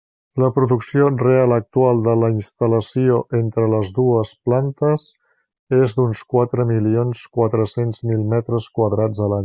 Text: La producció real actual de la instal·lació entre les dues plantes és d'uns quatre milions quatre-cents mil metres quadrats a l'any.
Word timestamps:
La 0.43 0.47
producció 0.53 1.09
real 1.17 1.51
actual 1.57 1.99
de 2.07 2.15
la 2.21 2.29
instal·lació 2.35 3.19
entre 3.41 3.67
les 3.75 3.93
dues 3.99 4.33
plantes 4.49 5.07
és 5.83 5.95
d'uns 5.99 6.25
quatre 6.37 6.69
milions 6.75 7.23
quatre-cents 7.41 8.05
mil 8.13 8.29
metres 8.37 8.71
quadrats 8.81 9.27
a 9.27 9.31
l'any. 9.33 9.39